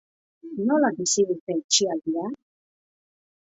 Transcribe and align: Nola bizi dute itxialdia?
Nola 0.69 0.89
bizi 1.01 1.27
dute 1.33 1.59
itxialdia? 1.59 2.27